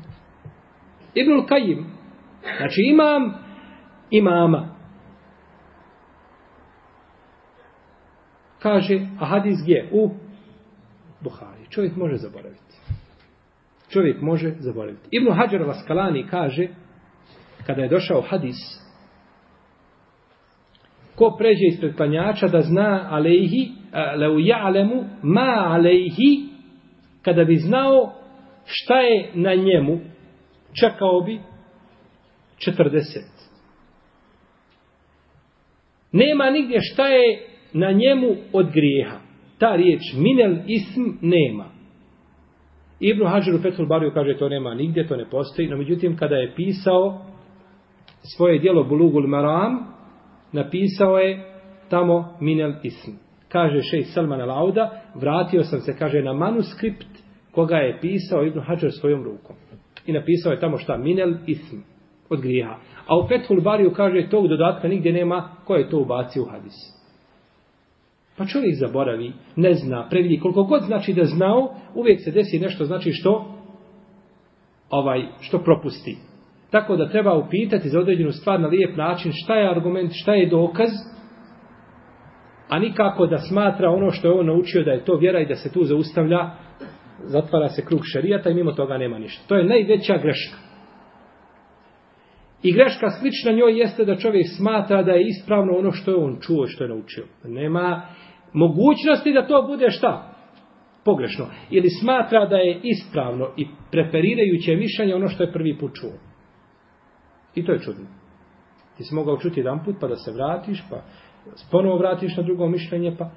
Ibnul 1.14 1.46
Kajim, 1.48 1.86
znači 2.58 2.82
imam 2.92 3.34
imama, 4.10 4.76
kaže, 8.60 9.00
a 9.20 9.26
hadis 9.26 9.56
gdje? 9.64 9.90
U 9.92 10.10
Buhari. 11.22 11.66
Čovjek 11.70 11.96
može 11.96 12.16
zaboraviti. 12.16 12.76
Čovjek 13.90 14.22
može 14.22 14.54
zaboraviti. 14.60 15.08
Ibn 15.12 15.34
Hajar 15.34 15.62
Vaskalani 15.62 16.28
kaže, 16.28 16.68
kada 17.66 17.82
je 17.82 17.90
došao 17.90 18.22
hadis, 18.22 18.56
ko 21.16 21.36
pređe 21.38 21.66
ispred 21.68 21.96
klanjača 21.96 22.48
da 22.48 22.62
zna 22.62 23.08
alejhi, 23.12 23.72
leu 24.18 24.40
ja'lemu 24.40 25.06
ma 25.24 25.66
alejhi, 25.68 26.50
kada 27.22 27.44
bi 27.44 27.56
znao 27.56 28.14
šta 28.66 29.00
je 29.00 29.32
na 29.34 29.54
njemu, 29.56 30.00
čekao 30.80 31.22
bi 31.22 31.40
40. 32.68 33.50
Nema 36.12 36.50
nigdje 36.50 36.80
šta 36.82 37.08
je 37.08 37.48
na 37.74 37.92
njemu 37.92 38.36
od 38.54 38.72
grijeha. 38.72 39.20
Ta 39.60 39.76
riječ 39.76 40.02
minel 40.18 40.56
ism 40.68 41.02
nema. 41.22 41.79
Ibn 43.00 43.26
Hajar 43.26 43.56
u 43.56 43.62
Fethul 43.62 43.86
Bariju 43.86 44.12
kaže 44.14 44.38
to 44.38 44.50
nema 44.50 44.74
nigdje, 44.74 45.08
to 45.08 45.16
ne 45.16 45.30
postoji. 45.30 45.68
No 45.68 45.78
međutim, 45.78 46.18
kada 46.18 46.36
je 46.36 46.56
pisao 46.56 47.22
svoje 48.38 48.60
dijelo 48.60 48.84
Bulugul 48.84 49.28
Maram, 49.28 49.88
napisao 50.52 51.18
je 51.18 51.46
tamo 51.90 52.38
minel 52.40 52.72
ism. 52.84 53.12
Kaže 53.50 53.82
šej 53.82 54.04
Salman 54.04 54.42
al-Auda, 54.42 54.90
vratio 55.16 55.64
sam 55.64 55.80
se, 55.80 55.96
kaže, 55.98 56.22
na 56.22 56.34
manuskript 56.34 57.08
koga 57.52 57.76
je 57.76 58.00
pisao 58.02 58.46
Ibn 58.46 58.60
Hajar 58.60 58.92
svojom 58.92 59.24
rukom. 59.24 59.56
I 60.06 60.14
napisao 60.14 60.52
je 60.52 60.60
tamo 60.60 60.78
šta? 60.78 60.98
Minel 60.98 61.34
ism. 61.48 61.78
Od 62.30 62.42
grijeha. 62.42 62.76
A 63.08 63.18
u 63.18 63.28
Fethul 63.28 63.62
Bariju 63.62 63.92
kaže 63.92 64.30
tog 64.30 64.48
dodatka 64.48 64.88
nigdje 64.88 65.14
nema 65.14 65.50
ko 65.66 65.76
je 65.76 65.90
to 65.90 66.00
ubacio 66.00 66.44
u 66.44 66.46
hadis. 66.46 66.99
Pa 68.40 68.46
čovjek 68.46 68.76
zaboravi, 68.76 69.34
ne 69.56 69.74
zna, 69.74 70.08
previdi 70.10 70.40
koliko 70.40 70.64
god 70.64 70.84
znači 70.84 71.14
da 71.14 71.24
znao, 71.24 71.76
uvijek 71.96 72.20
se 72.24 72.32
desi 72.32 72.60
nešto 72.60 72.86
znači 72.86 73.12
što 73.12 73.56
ovaj 74.90 75.26
što 75.40 75.60
propusti. 75.60 76.18
Tako 76.72 76.96
da 76.96 77.10
treba 77.10 77.38
upitati 77.38 77.90
za 77.90 78.00
određenu 78.00 78.32
stvar 78.32 78.60
na 78.60 78.68
lijep 78.68 78.98
način 78.98 79.32
šta 79.36 79.56
je 79.56 79.70
argument, 79.70 80.12
šta 80.14 80.34
je 80.34 80.50
dokaz, 80.50 80.90
a 82.70 82.80
nikako 82.80 83.28
da 83.28 83.38
smatra 83.38 83.90
ono 83.90 84.12
što 84.12 84.28
je 84.28 84.40
on 84.40 84.46
naučio 84.46 84.84
da 84.84 84.92
je 84.92 85.06
to 85.06 85.16
vjera 85.16 85.40
i 85.40 85.48
da 85.48 85.56
se 85.56 85.74
tu 85.74 85.84
zaustavlja, 85.84 86.50
zatvara 87.24 87.70
se 87.70 87.86
krug 87.86 88.02
šarijata 88.04 88.50
i 88.50 88.54
mimo 88.54 88.72
toga 88.72 88.98
nema 88.98 89.20
ništa. 89.20 89.44
To 89.48 89.56
je 89.56 89.66
najveća 89.66 90.18
greška. 90.18 90.58
I 92.64 92.74
greška 92.74 93.10
slična 93.10 93.52
njoj 93.52 93.80
jeste 93.80 94.06
da 94.06 94.16
čovjek 94.16 94.46
smatra 94.58 95.04
da 95.04 95.12
je 95.12 95.28
ispravno 95.28 95.74
ono 95.78 95.92
što 95.92 96.12
je 96.12 96.18
on 96.18 96.38
čuo 96.42 96.66
i 96.66 96.68
što 96.68 96.84
je 96.84 96.90
naučio. 96.90 97.26
Nema 97.44 98.02
mogućnosti 98.54 99.34
da 99.34 99.48
to 99.48 99.64
bude 99.68 99.90
šta? 99.90 100.36
Pogrešno. 101.06 101.46
Ili 101.70 101.90
smatra 101.90 102.46
da 102.46 102.56
je 102.56 102.80
ispravno 102.84 103.48
i 103.58 103.68
preferirajuće 103.92 104.76
mišljenje 104.76 105.16
ono 105.16 105.28
što 105.28 105.44
je 105.44 105.52
prvi 105.52 105.78
put 105.78 105.92
čuo. 105.94 106.14
I 107.56 107.66
to 107.66 107.72
je 107.72 107.80
čudno. 107.80 108.06
Ti 108.98 109.04
si 109.04 109.16
mogao 109.16 109.38
čuti 109.38 109.60
jedan 109.60 109.84
put 109.86 109.96
pa 110.02 110.08
da 110.08 110.16
se 110.16 110.32
vratiš, 110.32 110.84
pa 110.90 111.02
ponovo 111.72 111.98
vratiš 111.98 112.38
na 112.38 112.44
drugo 112.44 112.68
mišljenje, 112.68 113.16
pa 113.18 113.30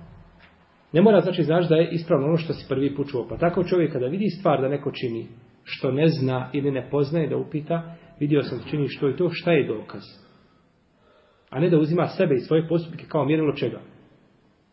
ne 0.93 1.03
mora 1.03 1.21
znači 1.21 1.43
znaš 1.43 1.69
da 1.69 1.77
je 1.77 1.89
ispravno 1.93 2.27
ono 2.27 2.37
što 2.37 2.53
si 2.53 2.69
prvi 2.69 2.95
put 2.95 3.09
čuo. 3.09 3.27
Pa 3.29 3.37
tako 3.37 3.65
čovjek 3.65 3.93
kada 3.93 4.07
vidi 4.07 4.29
stvar 4.29 4.61
da 4.61 4.69
neko 4.69 4.91
čini 4.91 5.27
što 5.65 5.93
ne 5.93 6.09
zna 6.09 6.51
ili 6.53 6.71
ne 6.71 6.89
poznaje 6.91 7.29
da 7.29 7.37
upita, 7.37 7.97
vidio 8.21 8.43
sam 8.43 8.59
da 8.59 8.65
čini 8.65 8.89
što 8.89 9.09
je 9.09 9.17
to, 9.17 9.29
šta 9.33 9.53
je 9.53 9.67
dokaz. 9.67 10.03
A 11.51 11.61
ne 11.61 11.71
da 11.71 11.79
uzima 11.79 12.07
sebe 12.07 12.35
i 12.35 12.41
svoje 12.41 12.69
postupke 12.69 13.05
kao 13.09 13.25
mjerilo 13.25 13.53
čega 13.53 13.81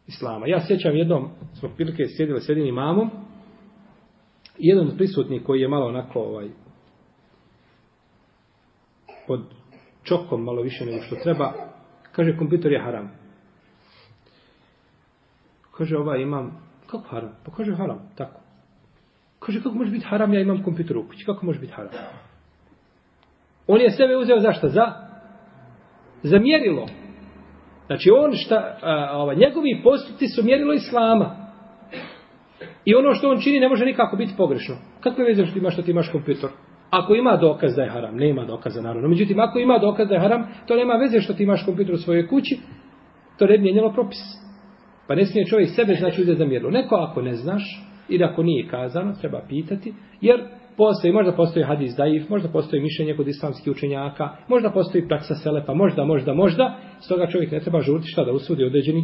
islama. 0.10 0.48
Ja 0.48 0.60
sjećam 0.67 0.95
jednom, 0.95 1.30
smo 1.54 1.69
prilike 1.69 2.06
sjedili 2.08 2.41
s 2.41 2.50
jedinim 2.50 2.76
mamom, 2.76 3.10
jedan 4.58 4.88
od 4.88 4.98
prisutnih 4.98 5.41
koji 5.45 5.62
je 5.62 5.67
malo 5.67 5.86
onako 5.86 6.19
ovaj, 6.19 6.50
pod 9.28 9.41
čokom 10.04 10.43
malo 10.43 10.62
više 10.62 10.86
nego 10.86 11.02
što 11.02 11.15
treba, 11.15 11.54
kaže 12.12 12.38
kompjuter 12.38 12.72
je 12.72 12.84
haram. 12.84 13.12
Kaže 15.78 15.98
ovaj 15.98 16.22
imam, 16.22 16.62
kako 16.88 17.08
haram? 17.08 17.36
Pa 17.45 17.52
kaže 17.52 17.76
haram, 17.76 18.12
tako. 18.15 18.39
Kaže 19.39 19.63
kako 19.63 19.76
može 19.76 19.91
biti 19.91 20.06
haram, 20.06 20.34
ja 20.34 20.41
imam 20.41 20.63
kompjuter 20.63 20.98
u 20.98 21.08
kući, 21.08 21.26
kako 21.26 21.45
može 21.45 21.60
biti 21.60 21.74
haram? 21.74 21.91
On 23.67 23.82
je 23.82 23.91
sebe 23.91 24.17
uzeo 24.17 24.39
zašto? 24.39 24.67
Za? 24.67 24.86
Za 26.24 26.39
mjerilo. 26.39 26.88
Znači 27.89 28.10
on 28.12 28.32
šta, 28.34 28.78
a, 28.82 29.17
ova, 29.17 29.34
njegovi 29.34 29.82
postupci 29.84 30.28
su 30.28 30.43
mjerilo 30.43 30.73
islama. 30.73 31.36
I 32.86 32.95
ono 32.95 33.13
što 33.13 33.30
on 33.30 33.41
čini 33.41 33.60
ne 33.60 33.69
može 33.69 33.86
nikako 33.86 34.15
biti 34.15 34.34
pogrešno. 34.38 34.75
Kako 34.99 35.21
je 35.21 35.28
veze 35.28 35.45
što 35.45 35.60
imaš 35.60 35.73
što 35.73 35.82
ti 35.82 35.91
imaš 35.91 36.12
kompjutor? 36.12 36.49
Ako 36.89 37.15
ima 37.15 37.38
dokaz 37.38 37.75
da 37.75 37.82
je 37.82 37.89
haram, 37.89 38.15
nema 38.15 38.45
dokaza 38.45 38.82
naravno. 38.82 39.10
Međutim, 39.10 39.39
ako 39.39 39.60
ima 39.60 39.78
dokaz 39.78 40.08
da 40.08 40.13
je 40.13 40.21
haram, 40.21 40.47
to 40.67 40.75
nema 40.75 40.93
veze 40.93 41.21
što 41.21 41.34
ti 41.34 41.43
imaš 41.43 41.65
kompjuter 41.65 41.95
u 41.95 41.97
svojoj 41.97 42.28
kući, 42.28 42.58
to 43.38 43.45
ne 43.45 43.58
bi 43.58 43.63
mijenjalo 43.63 43.93
propis. 43.93 44.19
Pa 45.08 45.15
ne 45.15 45.25
smije 45.25 45.45
čovjek 45.45 45.69
sebe 45.69 45.93
znači 45.93 46.21
uzeti 46.21 46.38
za 46.38 46.45
mjerlo. 46.45 46.69
Neko 46.69 46.95
ako 46.95 47.21
ne 47.21 47.36
znaš, 47.36 47.63
ili 48.10 48.23
ako 48.23 48.43
nije 48.43 48.67
kazano, 48.67 49.13
treba 49.21 49.41
pitati, 49.49 49.93
jer 50.21 50.41
postoji, 50.80 51.13
možda 51.13 51.32
postoji 51.36 51.65
hadis 51.65 51.96
daif, 51.96 52.30
možda 52.30 52.50
postoji 52.50 52.82
mišljenje 52.82 53.15
kod 53.15 53.28
islamskih 53.28 53.72
učenjaka, 53.72 54.30
možda 54.48 54.70
postoji 54.72 55.08
praksa 55.08 55.36
selepa, 55.36 55.74
možda, 55.74 56.06
možda, 56.06 56.34
možda, 56.34 56.78
stoga 57.00 57.28
čovjek 57.28 57.52
ne 57.52 57.60
treba 57.60 57.82
žurti 57.82 58.08
šta 58.08 58.24
da 58.24 58.32
usudi 58.32 58.63
određeni 58.63 59.04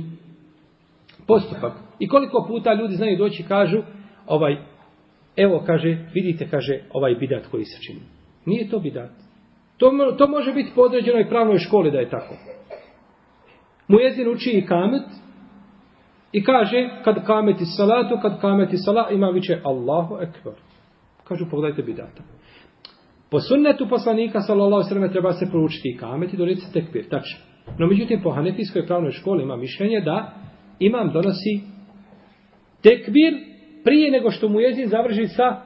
postupak. 1.27 1.73
I 1.99 2.07
koliko 2.07 2.45
puta 2.47 2.73
ljudi 2.73 2.95
znaju 2.95 3.17
doći 3.17 3.43
i 3.43 3.45
kažu, 3.45 3.81
ovaj, 4.27 4.57
evo 5.35 5.63
kaže, 5.65 5.97
vidite, 6.13 6.47
kaže, 6.49 6.79
ovaj 6.93 7.15
bidat 7.15 7.47
koji 7.51 7.65
se 7.65 7.81
čini. 7.81 7.99
Nije 8.45 8.69
to 8.69 8.79
bidat. 8.79 9.11
To, 9.77 9.91
to 10.17 10.27
može 10.27 10.53
biti 10.53 10.71
po 10.75 10.81
određenoj 10.81 11.29
pravnoj 11.29 11.57
školi 11.57 11.91
da 11.91 11.99
je 11.99 12.09
tako. 12.09 12.35
Mujezin 13.87 14.29
uči 14.29 14.49
i 14.49 14.65
kamet 14.65 15.05
i 16.31 16.43
kaže, 16.43 16.89
kad 17.03 17.25
kameti 17.25 17.65
salatu, 17.65 18.17
kad 18.21 18.41
kameti 18.41 18.77
salat, 18.77 19.11
ima 19.11 19.27
viće 19.27 19.59
Allahu 19.63 20.17
ekber. 20.21 20.53
Kažu, 21.27 21.45
pogledajte 21.51 21.83
bidata. 21.83 22.23
Po 23.31 23.39
sunnetu 23.39 23.87
poslanika, 23.89 24.41
sallallahu 24.41 24.83
sallam, 24.89 25.11
treba 25.11 25.33
se 25.33 25.45
proučiti 25.51 25.89
i 25.89 25.97
kamet 25.97 26.33
i 26.33 26.37
donijeti 26.37 26.73
tekbir, 26.73 27.09
tačno. 27.09 27.39
No, 27.77 27.87
međutim, 27.87 28.21
po 28.23 28.31
hanefijskoj 28.31 28.85
pravnoj 28.85 29.11
školi 29.11 29.43
ima 29.43 29.55
mišljenje 29.55 30.01
da 30.01 30.33
imam 30.79 31.11
donosi 31.13 31.61
tekbir 32.81 33.33
prije 33.83 34.11
nego 34.11 34.31
što 34.31 34.49
mu 34.49 34.59
jezin 34.59 34.87
završi 34.87 35.27
sa 35.27 35.61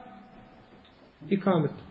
i 1.28 1.40
kametom. 1.40 1.89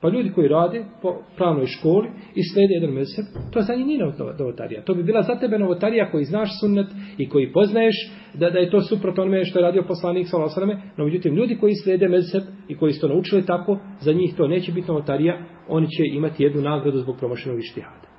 Pa 0.00 0.08
ljudi 0.08 0.30
koji 0.34 0.48
rade 0.48 0.84
po 1.02 1.22
pravnoj 1.36 1.66
školi 1.66 2.08
i 2.34 2.42
slede 2.42 2.74
jedan 2.74 2.90
mesec, 2.90 3.24
to 3.52 3.62
za 3.62 3.74
njih 3.74 3.86
nije 3.86 4.04
novotarija. 4.38 4.84
To 4.84 4.94
bi 4.94 5.02
bila 5.02 5.22
za 5.22 5.34
tebe 5.34 5.58
novotarija 5.58 6.10
koji 6.10 6.24
znaš 6.24 6.48
sunnet 6.60 6.86
i 7.18 7.28
koji 7.28 7.52
poznaješ 7.52 8.10
da, 8.34 8.50
da 8.50 8.58
je 8.58 8.70
to 8.70 8.80
suprotno 8.80 9.22
onome 9.22 9.44
što 9.44 9.58
je 9.58 9.62
radio 9.62 9.84
poslanik 9.88 10.26
sa 10.28 10.44
osaleme. 10.44 10.82
No 10.96 11.04
međutim, 11.04 11.34
ljudi 11.34 11.56
koji 11.60 11.74
slede 11.74 12.08
mesec 12.08 12.42
i 12.68 12.76
koji 12.76 12.92
su 12.92 13.00
to 13.00 13.08
naučili 13.08 13.46
tako, 13.46 13.78
za 14.00 14.12
njih 14.12 14.34
to 14.36 14.48
neće 14.48 14.72
biti 14.72 14.88
novotarija, 14.88 15.38
oni 15.68 15.86
će 15.86 16.02
imati 16.12 16.42
jednu 16.42 16.62
nagradu 16.62 16.98
zbog 16.98 17.16
promošenog 17.18 17.58
ištihada. 17.58 18.10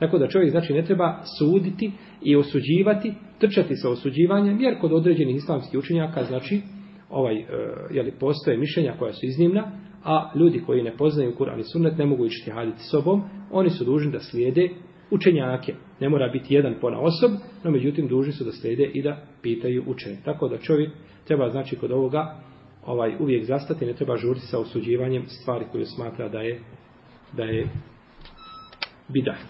Tako 0.00 0.18
da 0.18 0.28
čovjek 0.28 0.50
znači 0.50 0.72
ne 0.72 0.84
treba 0.84 1.20
suditi 1.38 1.92
i 2.22 2.36
osuđivati, 2.36 3.14
trčati 3.38 3.76
sa 3.76 3.90
osuđivanjem, 3.90 4.60
jer 4.60 4.80
kod 4.80 4.92
određenih 4.92 5.36
islamskih 5.36 5.78
učenjaka, 5.78 6.24
znači, 6.24 6.60
ovaj, 7.10 7.36
e, 7.36 7.44
jeli, 7.90 8.12
postoje 8.20 8.58
mišljenja 8.58 8.94
koja 8.98 9.12
su 9.12 9.26
iznimna, 9.26 9.72
a 10.04 10.30
ljudi 10.34 10.62
koji 10.66 10.82
ne 10.82 10.96
poznaju 10.96 11.34
Kur'an 11.38 11.60
i 11.60 11.64
Sunnet 11.64 11.98
ne 11.98 12.06
mogu 12.06 12.26
ići 12.26 12.50
haditi 12.50 12.82
sobom, 12.90 13.22
oni 13.50 13.70
su 13.70 13.84
dužni 13.84 14.12
da 14.12 14.20
slijede 14.20 14.68
učenjake. 15.10 15.74
Ne 16.00 16.08
mora 16.08 16.28
biti 16.28 16.54
jedan 16.54 16.74
pona 16.80 17.00
osob, 17.00 17.30
no 17.64 17.70
međutim 17.70 18.08
dužni 18.08 18.32
su 18.32 18.44
da 18.44 18.52
slijede 18.52 18.84
i 18.84 19.02
da 19.02 19.16
pitaju 19.42 19.84
učenje. 19.86 20.16
Tako 20.24 20.48
da 20.48 20.58
čovjek 20.58 20.90
treba 21.24 21.50
znači 21.50 21.76
kod 21.76 21.92
ovoga 21.92 22.36
ovaj 22.86 23.16
uvijek 23.20 23.44
zastati, 23.44 23.86
ne 23.86 23.92
treba 23.92 24.16
žuriti 24.16 24.46
sa 24.46 24.58
osuđivanjem 24.58 25.26
stvari 25.26 25.64
koje 25.72 25.86
smatra 25.86 26.28
da 26.28 26.38
je 26.38 26.60
da 27.36 27.44
je 27.44 27.68
bidat. 29.08 29.46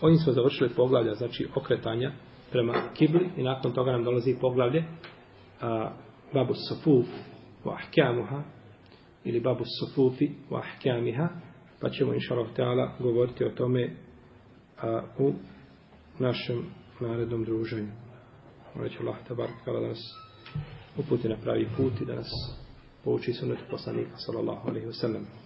Ovim 0.00 0.16
smo 0.16 0.32
završili 0.32 0.70
poglavlja, 0.76 1.14
znači 1.14 1.46
okretanja 1.54 2.12
prema 2.52 2.74
kibli 2.94 3.28
i 3.36 3.42
nakon 3.42 3.72
toga 3.72 3.92
nam 3.92 4.04
dolazi 4.04 4.36
poglavlje 4.40 4.84
a, 5.60 5.90
babu 6.34 6.54
sofuf 6.68 7.06
wa 7.64 7.74
ahkamuha 7.74 8.42
ili 9.26 9.40
babu 9.40 9.64
sufufi 9.80 10.30
wa 10.50 10.58
ahkamiha 10.58 11.28
pa 11.80 11.90
ćemo 11.90 12.14
inša 12.14 12.34
Allah 12.34 12.46
teala 12.56 12.92
govoriti 13.00 13.44
o 13.44 13.48
tome 13.50 13.90
a, 14.82 15.02
u 15.18 15.32
našem 16.18 16.64
narednom 17.00 17.44
druženju. 17.44 17.92
Morat 18.74 18.92
će 18.92 18.98
Allah 19.00 19.16
tabar 19.28 19.48
kada 19.64 19.80
da 19.80 19.88
nas 19.88 19.98
uputi 20.98 21.28
na 21.28 21.36
pravi 21.36 21.68
put 21.76 22.00
i 22.00 22.04
da 22.04 22.14
nas 22.14 22.30
pouči 23.04 23.32
sunetu 23.32 23.62
poslanika 23.70 24.16
sallallahu 24.16 24.68
alaihi 24.68 24.86
wa 24.86 25.00
sallam. 25.00 25.45